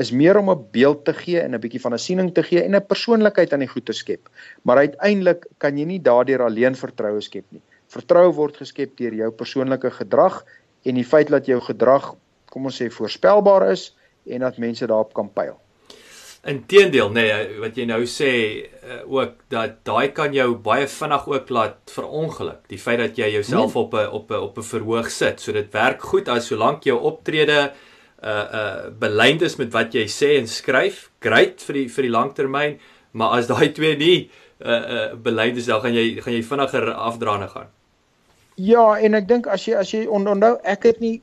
[0.00, 2.62] is meer om 'n beeld te gee en 'n bietjie van 'n siening te gee
[2.62, 4.28] en 'n persoonlikheid aan die goed te skep.
[4.62, 7.62] Maar uiteindelik kan jy nie daardeur alleen vertroue skep nie.
[7.88, 10.44] Vertroue word geskep deur jou persoonlike gedrag
[10.84, 12.14] en die feit dat jou gedrag,
[12.50, 13.96] kom ons sê, voorspelbaar is
[14.26, 15.58] en dat mense daarop kan pyl.
[16.48, 18.30] Inteendeel, nee, wat jy nou sê
[18.64, 22.62] uh, ook dat daai kan jou baie vinnig ook laat verongeluk.
[22.72, 23.82] Die feit dat jy jouself nee.
[23.82, 26.96] op 'n op 'n op 'n verhoog sit, so dit werk goed as solank jou
[26.96, 27.72] optrede
[28.24, 32.10] uh uh belynd is met wat jy sê en skryf, great vir die vir die
[32.10, 32.78] langtermyn,
[33.12, 34.30] maar as daai twee nie
[34.64, 37.68] uh uh belynd is, dan gaan jy gaan jy vinniger afdraande gaan.
[38.56, 41.20] Ja, en ek dink as jy as jy onthou, ek het nie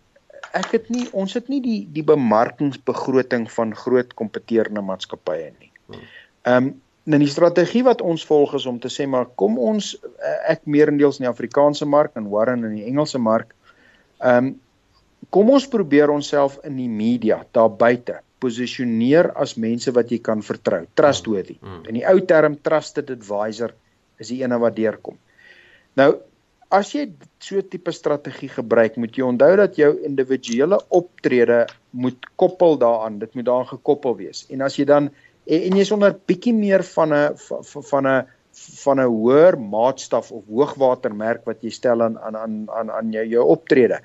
[0.56, 5.72] ek het nie ons het nie die die bemarkingsbegroting van groot kompeterende maatskappye nie.
[5.88, 6.06] Hmm.
[6.44, 6.76] Ehm um,
[7.08, 10.66] nou die strategie wat ons volg is om te sê maar kom ons eh, ek
[10.68, 13.54] meerendeels in die Afrikaanse mark en Warren in die Engelse mark.
[14.20, 14.56] Ehm um,
[15.34, 20.44] kom ons probeer onsself in die media daar buite posisioneer as mense wat jy kan
[20.46, 21.58] vertrou, trustworthy.
[21.62, 21.82] Hmm.
[21.90, 23.74] In die ou term trusted advisor
[24.22, 25.18] is die ene wat deurkom.
[25.98, 26.12] Nou
[26.70, 27.08] as jy
[27.40, 33.20] so 'n tipe strategie gebruik, moet jy onthou dat jou individuele optrede moet koppel daaraan.
[33.20, 34.46] Dit moet daaraan gekoppel wees.
[34.50, 35.10] En as jy dan
[35.46, 38.28] en, jy's onder bietjie meer van 'n van 'n
[38.84, 43.26] van 'n hoër maatstaf of hoogwatermerk wat jy stel aan aan aan aan aan jou
[43.26, 44.00] jou optrede.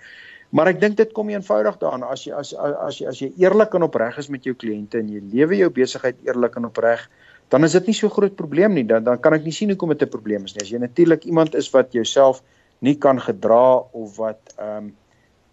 [0.51, 3.75] Maar ek dink dit kom eenvoudig daaraan as jy as as jy as jy eerlik
[3.75, 7.09] en opreg is met jou kliënte en jy lewe jou besigheid eerlik en opreg,
[7.53, 8.87] dan is dit nie so groot probleem nie.
[8.89, 10.65] Dan dan kan ek nie sien hoekom dit 'n probleem is nie.
[10.65, 12.43] As jy natuurlik iemand is wat jouself
[12.81, 14.95] nie kan gedra of wat ehm um,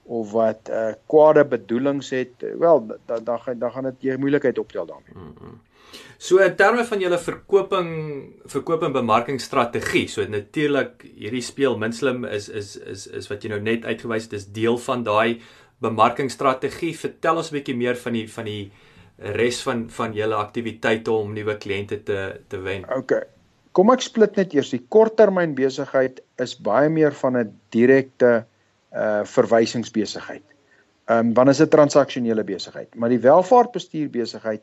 [0.09, 4.57] of wat uh kwade bedoelings het, wel dan dan gaan dan gaan dit jy moeilikheid
[4.57, 5.13] optel daarmee.
[5.15, 5.59] Mm -hmm.
[6.17, 7.89] So in terme van julle verkoping,
[8.45, 13.61] verkoop en bemarkingsstrategie, so natuurlik hierdie speel Minslim is is is is wat jy nou
[13.61, 15.39] net uitgewys het, is deel van daai
[15.79, 16.97] bemarkingsstrategie.
[16.97, 18.71] Vertel ons 'n bietjie meer van die van die
[19.19, 22.85] res van van julle aktiwiteite om nuwe kliënte te te wen.
[22.95, 23.13] OK.
[23.71, 24.71] Kom ek split net eers.
[24.73, 28.45] Die korttermyn besigheid is baie meer van 'n direkte
[28.93, 30.43] uh verwysingsbesigheid.
[31.09, 34.61] Ehm um, wanneer is 'n transaksionele besigheid, maar die welvaartbestuur besigheid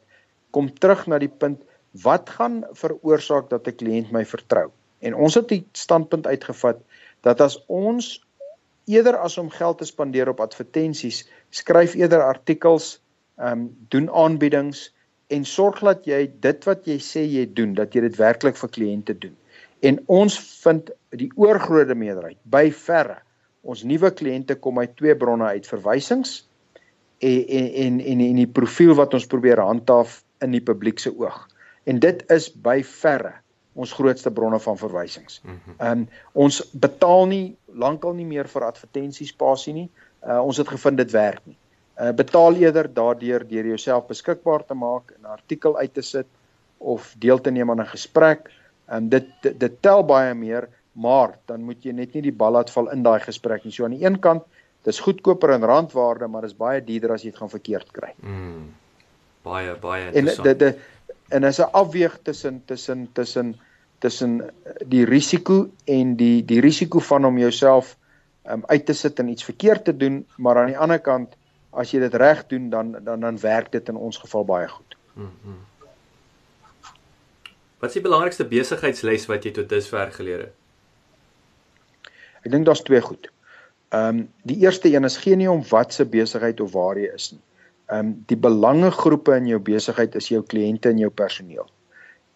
[0.51, 1.63] kom terug na die punt
[2.03, 4.71] wat gaan veroorsaak dat 'n kliënt my vertrou.
[5.01, 6.81] En ons het die standpunt uitgevat
[7.21, 8.27] dat as ons
[8.87, 13.03] eerder as om geld te spandeer op advertensies, skryf eerder artikels,
[13.37, 14.87] ehm um, doen aanbiedings
[15.35, 18.71] en sorg dat jy dit wat jy sê jy doen, dat jy dit werklik vir
[18.71, 19.35] kliënte doen.
[19.85, 23.19] En ons vind die oorgrootste meerderheid by verre
[23.67, 26.39] ons nuwe kliënte kom uit twee bronne uit verwysings
[27.19, 27.43] en
[27.83, 31.37] en en en die profiel wat ons probeer handhaaf in die publiek se oog.
[31.85, 33.35] En dit is by verre
[33.77, 35.41] ons grootste bronne van verwysings.
[35.45, 35.77] Mhm.
[35.77, 39.89] Ehm um, ons betaal nie lankal nie meer vir advertensiespasie nie.
[40.27, 41.57] Uh, ons het gevind dit werk nie.
[41.97, 46.27] Uh, betaal eerder daardeur deur jouself beskikbaar te maak, 'n artikel uit te sit
[46.79, 48.51] of deel te neem aan 'n gesprek.
[48.87, 52.35] En um, dit, dit dit tel baie meer maar dan moet jy net nie die
[52.35, 53.73] bal laat val in daai gesprek nie.
[53.75, 54.47] So aan die een kant,
[54.89, 58.13] dis goedkoper in randwaarde, maar dis baie duurder as jy dit gaan verkeerd kry.
[58.25, 58.71] Mm.
[59.47, 60.49] Baie baie interessant.
[60.49, 60.79] En dit
[61.37, 63.57] en is 'n afweeg tussen tussen tussen
[63.99, 64.51] tussen
[64.87, 67.97] die risiko en die die risiko van om jouself
[68.49, 71.37] um, uit te sit en iets verkeerd te doen, maar aan die ander kant
[71.77, 74.97] as jy dit reg doen dan dan dan werk dit in ons geval baie goed.
[75.15, 75.65] Mm -hmm.
[77.79, 80.55] Wat is die belangrikste besigheidsles wat jy tot dusver geleer het?
[82.43, 83.29] Ek dink daar's twee goed.
[83.89, 87.11] Ehm um, die eerste een is geen nie om wat se besigheid of waar jy
[87.15, 87.43] is nie.
[87.87, 91.69] Ehm um, die belangegroepe in jou besigheid is jou kliënte en jou personeel.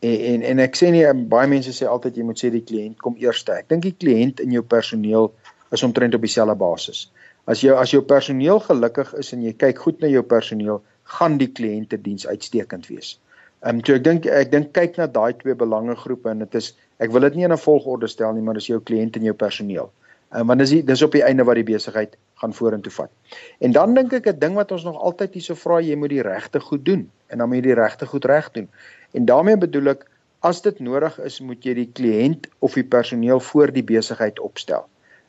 [0.01, 2.65] En en en ek sê nie um, baie mense sê altyd jy moet sê die
[2.65, 3.53] kliënt kom eerste.
[3.53, 5.33] Ek dink die kliënt en jou personeel
[5.71, 7.09] is omtrent op dieselfde basis.
[7.47, 11.39] As jou as jou personeel gelukkig is en jy kyk goed na jou personeel, gaan
[11.39, 13.19] die kliënte diens uitstekend wees.
[13.61, 16.73] Ehm um, so ek dink ek dink kyk na daai twee belangegroepe en dit is
[16.99, 19.35] ek wil dit nie in 'n volgorde stel nie, maar dis jou kliënt en jou
[19.35, 19.91] personeel.
[20.31, 23.11] En want dis dis op die einde wat die besigheid gaan vorentoe vat.
[23.59, 26.23] En dan dink ek 'n ding wat ons nog altyd hierso vra, jy moet die
[26.23, 28.69] regte goed doen en dan moet jy die regte goed reg doen.
[29.13, 30.07] En daarmee bedoel ek
[30.41, 34.87] as dit nodig is, moet jy die kliënt of die personeel voor die besigheid opstel.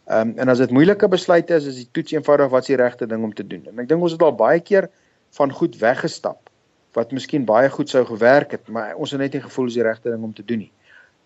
[0.09, 3.07] Ehm um, en as dit moeilike besluite is, is die toets eenvoudig wat se regte
[3.07, 3.67] ding om te doen.
[3.69, 4.89] En ek dink ons het al baie keer
[5.37, 6.49] van goed weggestap
[6.97, 9.85] wat miskien baie goed sou gewerk het, maar ons het net nie gevoel is die
[9.85, 10.71] regte ding om te doen nie.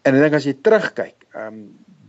[0.06, 1.66] En ek dink as jy terugkyk, ehm um,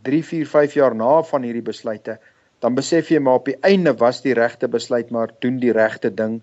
[0.07, 2.15] 3, 4, 5 jaar na van hierdie besluite,
[2.63, 6.13] dan besef jy maar op die einde was die regte besluit maar doen die regte
[6.15, 6.37] ding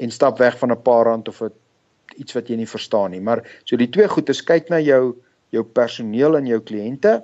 [0.00, 1.42] en stap weg van 'n paar rand of
[2.16, 3.20] iets wat jy nie verstaan nie.
[3.20, 5.16] Maar so die twee goed is kyk na jou
[5.50, 7.22] jou personeel en jou kliënte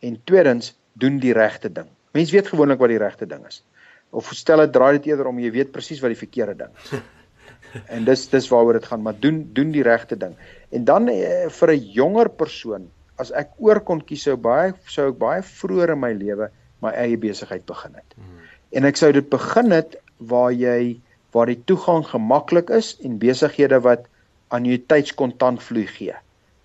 [0.00, 1.88] en tweedens doen die regte ding.
[2.12, 3.62] Mense weet gewoonlik wat die regte ding is.
[4.10, 6.94] Of stel dit draai dit eerder om jy weet presies wat die verkeerde ding is.
[7.94, 10.34] en dis dis waaroor dit gaan, maar doen doen die regte ding.
[10.70, 15.08] En dan eh, vir 'n jonger persoon as ek oor kon kies sou baie sou
[15.12, 16.50] ek baie vroeër in my lewe
[16.82, 18.16] my eie besigheid begin het.
[18.16, 18.40] Hmm.
[18.72, 21.00] En ek sou dit begin het waar jy
[21.32, 24.08] waar die toegang gemaklik is en besighede wat
[24.52, 26.16] annuïteitskontantvloei gee.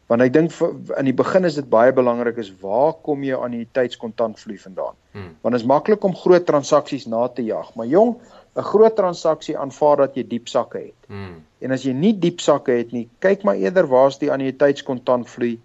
[0.08, 0.54] Want ek dink
[0.96, 4.96] in die begin is dit baie belangrik is waar kom jy annuïteitskontantvloei vandaan?
[5.12, 5.34] Hmm.
[5.43, 8.15] Want dit is maklik om groot transaksies na te jag, maar jong,
[8.58, 11.00] 'n groot transaksie aanvaar dat jy diep sakke het.
[11.08, 11.43] Hmm.
[11.60, 15.60] En as jy nie diep sakke het nie, kyk maar eerder waar's die annuïteitskontantvloei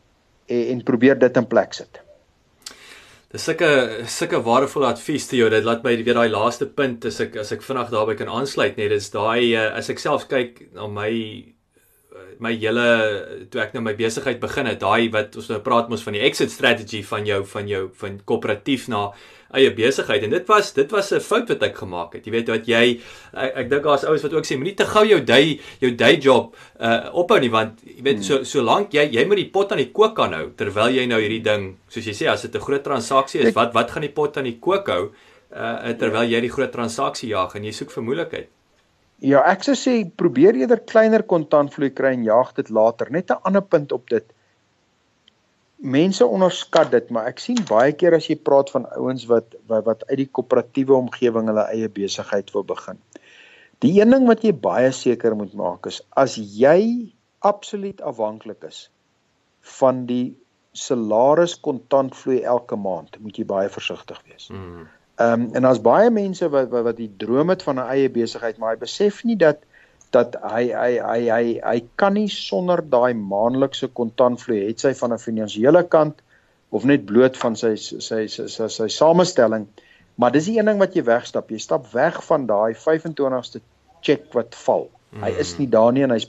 [0.46, 2.00] en, en probeer dit in plek sit.
[3.32, 5.48] Dis sulke sulke waardevolle advies te jou.
[5.48, 8.76] Dit laat my weer daai laaste punt as ek as ek vinnig daarby kan aansluit
[8.76, 11.12] net is daai uh, as ek self kyk na my
[12.40, 16.02] my hele toe ek nou my besigheid begin het, daai wat ons nou praat mos
[16.06, 19.10] van die exit strategy van jou van jou van koöperatief na
[19.52, 22.26] eie besigheid en dit was dit was 'n fout wat ek gemaak het.
[22.26, 23.00] Jy weet wat jy
[23.34, 26.16] ek, ek dink daar's ouens wat ook sê moenie te gou jou day jou day
[26.16, 28.22] job uh ophou nie want jy weet hmm.
[28.22, 31.20] so solank jy jy moet die pot aan die kook kan hou terwyl jy nou
[31.20, 34.14] hierdie ding soos jy sê as dit 'n groot transaksie is, wat wat gaan die
[34.14, 35.12] pot aan die kook hou
[35.52, 38.48] uh terwyl jy die groot transaksie jag en jy soek vir moeilikheid.
[39.22, 43.10] Ja, ek sou sê probeer eerder kleiner kontantvloei kry en jag dit later.
[43.10, 44.32] Net 'n ander punt op dit
[45.82, 49.84] mense onderskat dit, maar ek sien baie keer as jy praat van ouens wat wat,
[49.84, 52.98] wat uit die koöperatiewe omgewing hulle eie besigheid wil begin.
[53.82, 58.90] Die een ding wat jy baie seker moet maak is as jy absoluut afhanklik is
[59.78, 60.36] van die
[60.72, 64.48] salaris kontantvloei elke maand, moet jy baie versigtig wees.
[64.48, 64.86] Mm.
[65.20, 68.10] Ehm um, en daar's baie mense wat wat, wat die droom het van 'n eie
[68.10, 69.58] besigheid, maar hy besef nie dat
[70.10, 75.12] dat hy hy hy hy hy kan nie sonder daai maandelikse kontantvloei het sy van
[75.12, 76.22] 'n finansiële kant
[76.70, 79.66] of net bloot van sy sy sy sy, sy, sy samestelling.
[80.14, 81.50] Maar dis die een ding wat jy wegstap.
[81.50, 83.60] Jy stap weg van daai 25ste
[84.00, 84.88] cheque wat val.
[85.20, 86.24] Hy is nie daar nie en hy's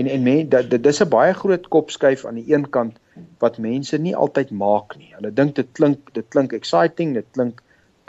[0.00, 2.96] en en men dit dis 'n baie groot kopskuif aan die een kant
[3.44, 5.12] wat mense nie altyd maak nie.
[5.16, 7.60] Hulle dink dit klink dit klink exciting, dit klink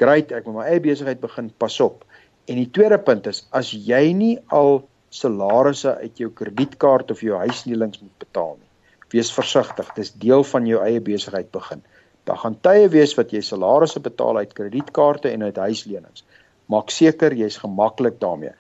[0.02, 2.04] great, ek moet my eie besigheid begin, pas op.
[2.50, 7.38] En die tweede punt is as jy nie al salarisse uit jou kredietkaart of jou
[7.38, 8.70] huislening moet betaal nie.
[9.14, 11.84] Wees versigtig, dis deel van jou eie besigheid begin.
[12.26, 16.26] Daar gaan tye wees wat jy salarisse betaal uit kredietkaarte en uit huislenings.
[16.72, 18.54] Maak seker jy's gemaklik daarmee.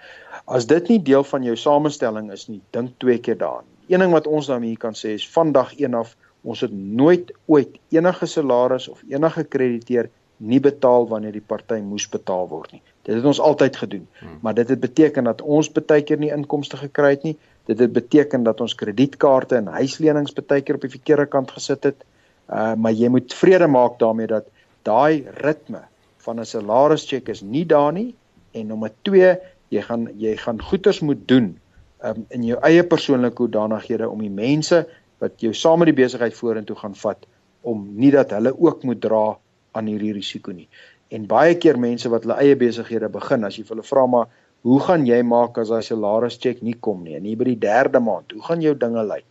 [0.45, 3.69] As dit nie deel van jou samestelling is nie, dink twee keer daaraan.
[3.87, 7.79] Een ding wat ons daarmee kan sê is vandag 1 af ons het nooit ooit
[7.95, 10.09] enige salaris of enige krediteer
[10.43, 12.81] nie betaal wanneer die party moes betaal word nie.
[13.07, 14.07] Dit het ons altyd gedoen.
[14.19, 14.37] Hmm.
[14.41, 17.37] Maar dit het beteken dat ons baie keer nie inkomste gekry het nie.
[17.69, 21.83] Dit het beteken dat ons kredietkaarte en huislenings baie keer op die verkeerde kant gesit
[21.83, 22.03] het.
[22.49, 24.49] Uh maar jy moet vrede maak daarmee dat
[24.83, 25.83] daai ritme
[26.25, 28.15] van 'n salarischeck is nie daar nie
[28.51, 29.37] en nommer 2
[29.69, 31.59] jy gaan jy gaan goeders moet doen
[32.03, 34.83] um, in jou eie persoonlike hoedanighede om die mense
[35.23, 37.25] wat jou saam met die besigheid vorentoe gaan vat
[37.61, 39.37] om nie dat hulle ook moet dra
[39.77, 40.67] aan hierdie risiko nie.
[41.13, 44.31] En baie keer mense wat hulle eie besighede begin, as jy hulle vra maar
[44.63, 47.59] hoe gaan jy maak as daai salaris check nie kom nie en hier by die
[47.65, 49.25] 3de maand, hoe gaan jou dinge lyk?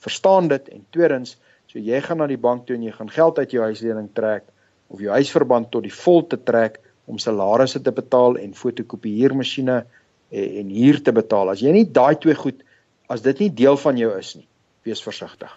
[0.00, 1.34] Verstaan dit en tweedens,
[1.66, 4.46] so jy gaan na die bank toe en jy gaan geld uit jou huislening trek
[4.90, 6.78] of jou huisverband tot die vol te trek
[7.10, 11.50] om salarisse te betaal en fotokopieermasjiene en, en huur te betaal.
[11.50, 12.62] As jy nie daai twee goed
[13.10, 14.46] as dit nie deel van jou is nie,
[14.86, 15.50] wees versigtig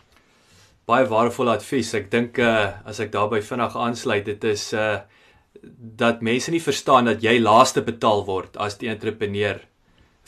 [0.90, 1.94] baie waardevolle advies.
[1.98, 5.04] Ek dink uh as ek daarby vinnig aansluit, dit is uh
[6.04, 9.62] dat mense nie verstaan dat jy laaste betaal word as die entrepreneur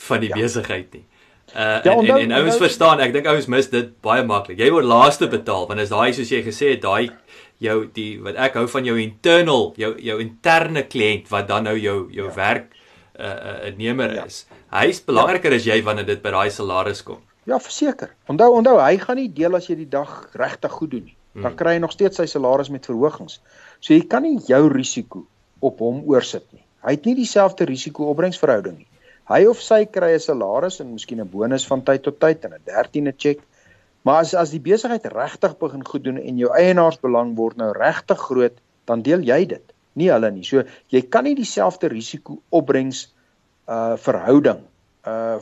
[0.08, 0.38] van die ja.
[0.38, 1.04] besigheid nie.
[1.52, 4.58] Uh ja, en, en en ouens verstaan, ek dink ouens mis dit baie maklik.
[4.58, 7.12] Jy word laaste betaal want as daai soos jy gesê het, daai
[7.62, 11.76] jou die wat ek hou van jou internal, jou jou interne kliënt wat dan nou
[11.76, 12.34] jou jou ja.
[12.36, 12.72] werk
[13.16, 14.24] 'n uh, 'n uh, nemer ja.
[14.24, 14.46] is.
[14.72, 15.56] Hy's belangriker ja.
[15.56, 17.22] as jy wanneer dit by daai salaris kom.
[17.46, 18.10] Ja, verseker.
[18.26, 21.16] Onthou, onthou, hy gaan nie deel as jy die dag regtig goed doen nie.
[21.36, 21.58] Dan hmm.
[21.60, 23.38] kry hy nog steeds sy salaris met verhogings.
[23.78, 25.26] So jy kan nie jou risiko
[25.64, 26.64] op hom oorsit nie.
[26.86, 28.88] Hy het nie dieselfde risiko-opbrengsverhouding nie.
[29.26, 32.54] Hy of sy kry 'n salaris en miskien 'n bonus van tyd tot tyd en
[32.54, 33.42] 'n 13de cheque.
[34.02, 38.18] Maar as as die besigheid regtig begin goed doen en jou eienaarsbelang word nou regtig
[38.18, 38.54] groot,
[38.86, 40.44] dan deel jy dit, nie hulle nie.
[40.44, 43.14] So jy kan nie dieselfde risiko-opbrengs
[43.66, 44.62] uh verhouding
[45.06, 45.38] uh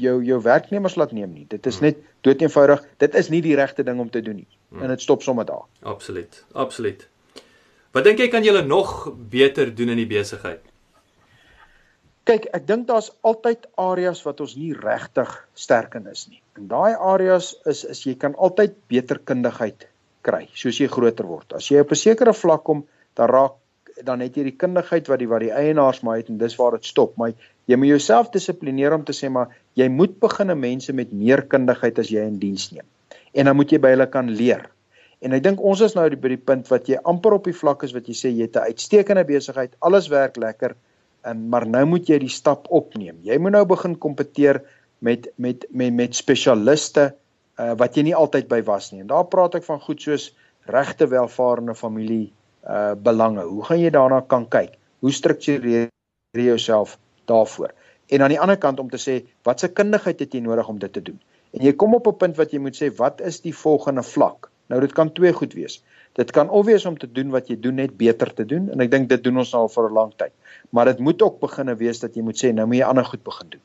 [0.00, 1.46] jou jou werknemers laat neem nie.
[1.48, 1.90] Dit is hmm.
[1.90, 4.48] net doeteenvoudig, dit is nie die regte ding om te doen nie.
[4.68, 4.82] Hmm.
[4.82, 5.66] En dit stop sommer daar.
[5.82, 6.44] Absoluut.
[6.52, 7.06] Absoluut.
[7.90, 10.62] Wat dink jy kan julle nog beter doen in die besigheid?
[12.28, 16.42] Kyk, ek dink daar's altyd areas wat ons nie regtig sterk in is nie.
[16.58, 19.88] En daai areas is is jy kan altyd beter kundigheid
[20.26, 21.56] kry soos jy groter word.
[21.56, 22.84] As jy op 'n sekere vlak kom,
[23.16, 23.56] dan raak
[24.04, 26.76] dan het jy die kundigheid wat die wat die eienaars maar het en dis waar
[26.78, 27.16] dit stop.
[27.16, 27.32] Maar
[27.70, 31.98] jy moet jouself dissiplineer om te sê maar jy moet begin mense met meer kundigheid
[32.02, 32.86] as jy in diens neem.
[33.34, 34.66] En dan moet jy by hulle kan leer.
[35.20, 37.84] En ek dink ons is nou by die punt wat jy amper op die vlak
[37.86, 40.74] is wat jy sê jy het 'n uitstekende besigheid, alles werk lekker,
[41.22, 43.18] en maar nou moet jy die stap opneem.
[43.22, 44.62] Jy moet nou begin kompeteer
[45.00, 47.12] met met met met spesialiste
[47.58, 49.00] uh, wat jy nie altyd by was nie.
[49.00, 50.30] En daar praat ek van goed soos
[50.66, 52.32] regte welvarende familie
[52.64, 53.44] uh belange.
[53.44, 54.76] Hoe gaan jy daarna kan kyk?
[55.00, 55.88] Hoe struktureer
[56.36, 56.98] jy jouself
[57.30, 57.74] daarvoor?
[58.10, 60.92] En aan die ander kant om te sê watse kundigheid het jy nodig om dit
[60.92, 61.18] te doen?
[61.54, 64.50] En jy kom op 'n punt wat jy moet sê wat is die volgende vlak?
[64.70, 65.80] Nou dit kan twee goed wees.
[66.18, 68.80] Dit kan of wees om te doen wat jy doen net beter te doen en
[68.80, 70.32] ek dink dit doen ons al vir 'n lang tyd.
[70.70, 73.22] Maar dit moet ook beginne wees dat jy moet sê nou moet jy ander goed
[73.22, 73.60] begin doen.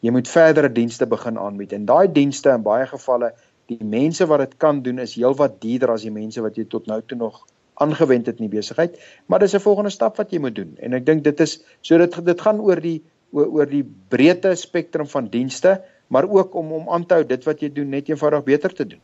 [0.00, 3.32] Jy moet verdere dienste begin aanbied en daai dienste in baie gevalle
[3.66, 6.86] die mense wat dit kan doen is heelwat duurder as die mense wat jy tot
[6.86, 10.38] nou toe nog aangewend het in die besigheid, maar dis 'n volgende stap wat jy
[10.38, 10.76] moet doen.
[10.78, 14.54] En ek dink dit is so dit dit gaan oor die oor, oor die breedte
[14.54, 18.08] spektrum van dienste, maar ook om om aan te hou dit wat jy doen net
[18.08, 19.00] eenvoudig beter te doen.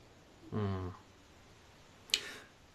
[0.51, 0.93] Hmm.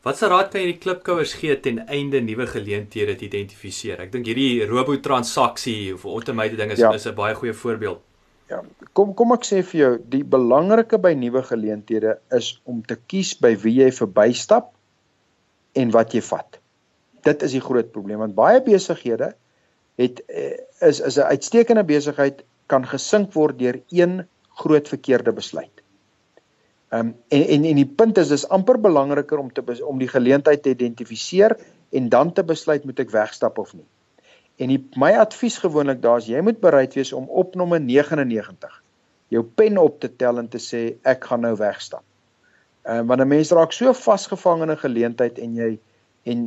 [0.03, 4.01] Wat se raad kan jy die klipkouers gee ten einde nuwe geleenthede te identifiseer?
[4.03, 6.91] Ek dink hierdie robo transaksie of automated ding is ja.
[6.91, 8.01] is 'n baie goeie voorbeeld.
[8.49, 8.59] Ja,
[8.93, 13.31] kom kom ek sê vir jou, die belangrike by nuwe geleenthede is om te kies
[13.39, 14.73] by wie jy verbystap
[15.73, 16.59] en wat jy vat.
[17.23, 19.33] Dit is die groot probleem want baie besighede
[20.01, 24.27] het eh, is is 'n uitstekende besigheid kan gesink word deur een
[24.61, 25.83] groot verkeerde besluit.
[26.89, 30.07] Ehm um, en en en die punt is dis amper belangriker om te om die
[30.07, 31.57] geleentheid te identifiseer
[31.89, 33.85] en dan te besluit moet ek wegstap of nie.
[34.57, 38.83] En die, my advies gewoonlik daar is jy moet bereid wees om op nommer 99
[39.33, 42.03] jou pen op te tel en te sê ek gaan nou wegstap.
[42.83, 45.79] Ehm um, want 'n mens raak so vasgevang in 'n geleentheid en jy
[46.23, 46.39] en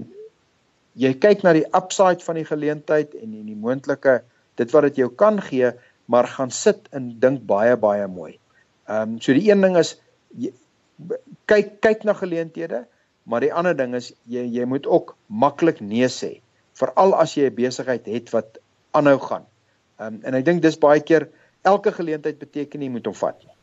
[0.92, 4.22] jy kyk na die upside van die geleentheid en en die moontlike
[4.61, 5.70] dit wat dit jou kan gee,
[6.05, 8.38] maar gaan sit en dink baie baie mooi.
[8.88, 9.96] Ehm um, so die een ding is
[10.37, 10.53] jy,
[11.44, 12.85] kyk kyk na geleenthede,
[13.25, 16.40] maar die ander ding is jy jy moet ook maklik nee sê,
[16.72, 18.59] veral as jy 'n besigheid het wat
[18.92, 19.46] aanhou gaan.
[19.99, 21.29] Ehm um, en ek dink dis baie keer
[21.62, 23.57] elke geleentheid beteken nie moet hom vat nie.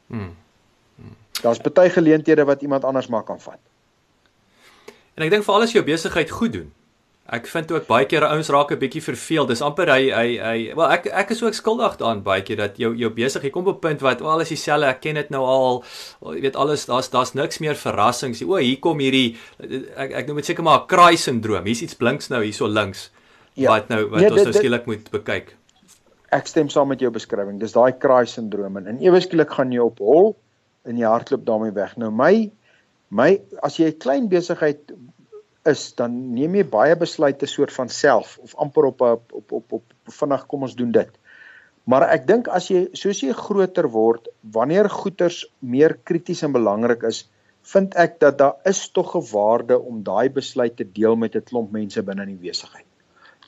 [1.43, 3.59] Daar's baie geleenthede wat iemand anders maar kan vat.
[5.13, 6.71] En ek dink veral as jy jou besigheid goed doen,
[7.23, 9.47] Ek vind ook baie keer ouens raak 'n bietjie verveeld.
[9.47, 12.77] Dis amper hy hy hy wel ek ek is ook skuldig daaraan baie keer dat
[12.77, 14.87] jou jou besig jy kom op 'n punt wat al is dieselfde.
[14.87, 15.83] Ek ken dit nou al.
[16.21, 18.43] Jy weet alles daar's daar's niks meer verrassings.
[18.43, 19.37] O, hier kom hierdie
[19.95, 21.65] ek ek noem dit seker maar 'n kraai sindroom.
[21.65, 23.09] Hier's iets blinks nou hierso links.
[23.55, 23.69] Ja.
[23.69, 25.55] Wat nou wat nee, ons nou skielik moet bekyk.
[26.29, 27.57] Ek stem saam met jou beskrywing.
[27.59, 30.35] Dis daai kraai sindroom en ewe skielik gaan jy op hol
[30.83, 31.97] en jy hardloop daarmee weg.
[31.97, 32.51] Nou my
[33.09, 34.93] my as jy 'n klein besigheid
[35.65, 39.71] is dan neem jy baie besluite soort van self of amper op op op op,
[39.71, 39.83] op
[40.19, 41.11] vinnig kom ons doen dit.
[41.83, 47.03] Maar ek dink as jy soos jy groter word, wanneer goeders meer krities en belangrik
[47.03, 47.25] is,
[47.63, 51.43] vind ek dat daar is tog 'n waarde om daai besluit te deel met 'n
[51.49, 52.87] klomp mense binne in die besigheid.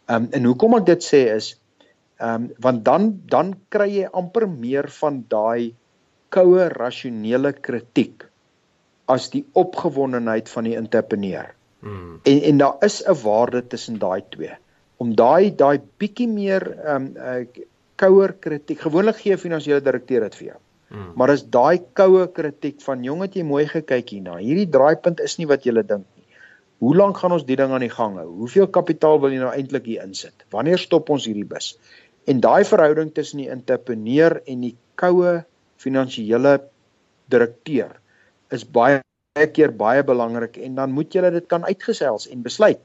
[0.07, 1.55] Ehm um, en hoekom ek dit sê is
[2.19, 5.75] ehm um, want dan dan kry jy amper meer van daai
[6.29, 8.25] koue rasionele kritiek
[9.05, 11.51] as die opgewondenheid van die entrepreneur.
[11.85, 12.19] Mm.
[12.23, 14.53] En en daar is 'n waarde tussen daai twee.
[14.97, 18.79] Om daai daai bietjie meer ehm um, uh, kouer kritiek.
[18.79, 20.57] Gewoonlik gee 'n finansiële direkteur dit vir jou.
[20.89, 21.11] Mm.
[21.15, 24.37] Maar as daai koue kritiek van jong het jy mooi gekyk hierna.
[24.37, 26.25] Hierdie draaipunt is nie wat jy dink nie.
[26.83, 28.27] Hoe lank gaan ons die ding aan die gang hou?
[28.27, 30.45] Hoeveel kapitaal wil jy nou eintlik hier insit?
[30.51, 31.77] Wanneer stop ons hierdie bus?
[32.27, 35.45] En daai verhouding tussen die entrepreneur en die koue
[35.81, 36.59] finansiële
[37.33, 37.95] direkteur
[38.53, 39.01] is baie
[39.35, 42.79] baie keer baie belangrik en dan moet jy dit kan uitgesels en besluit.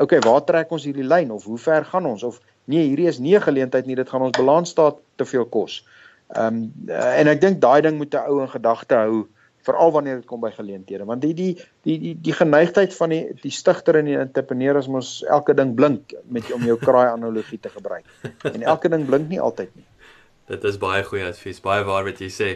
[0.00, 3.18] Okay, waar trek ons hierdie lyn of hoe ver gaan ons of nee, hierdie is
[3.18, 5.84] nie 'n geleentheid nie, dit gaan ons balansstaat te veel kos.
[6.36, 9.26] Ehm um, en ek dink daai ding moet 'n ou in gedagte hou
[9.64, 11.52] veral wanneer dit kom by geleenthede want die die
[11.88, 15.74] die die die geneigtheid van die die stigter en die entrepreneur is mos elke ding
[15.74, 18.04] blink met om jou kraai analogie te gebruik.
[18.52, 19.86] En elke ding blink nie altyd nie.
[20.48, 22.50] Dit is baie goeie advies, baie waar wat jy sê.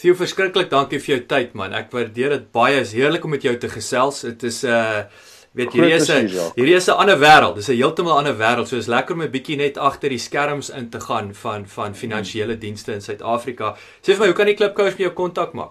[0.00, 1.74] Theo verskriklik dankie vir jou tyd man.
[1.76, 2.80] Ek waardeer dit baie.
[2.80, 4.22] Is heerlik om met jou te gesels.
[4.24, 5.04] Dit is 'n uh, eh,
[5.52, 7.54] weet hierdie is 'n hierdie is 'n ander wêreld.
[7.54, 8.68] Dis 'n heeltemal ander wêreld.
[8.68, 11.94] So is lekker om 'n bietjie net agter die skerms in te gaan van van
[11.94, 13.76] finansiële dienste in Suid-Afrika.
[14.00, 15.70] Sê vir my, hoe kan die Klipkous met jou kontak maak?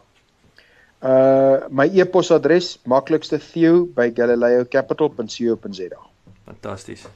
[1.01, 5.99] Uh my e-posadres maklikste theo@galileocapital.co.za.
[6.45, 7.07] Fantasties.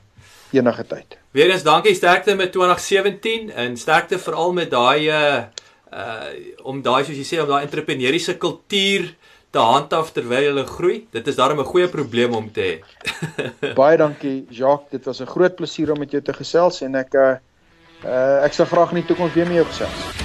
[0.55, 1.17] Enige tyd.
[1.35, 5.43] Weerens dankie sterkte met 2017 en sterkte veral met daai uh
[5.91, 6.29] uh
[6.63, 9.09] om daai soos jy sê om daai entrepreneursiese kultuur
[9.55, 10.97] te handhaaf terwyl hulle groei.
[11.11, 12.75] Dit is daarom 'n goeie probleem om te hê.
[13.81, 17.13] Baie dankie Jacques, dit was 'n groot plesier om met jou te gesels en ek
[17.13, 17.35] uh,
[18.05, 20.24] uh ek sal graag in die toekoms weer met jou gesels.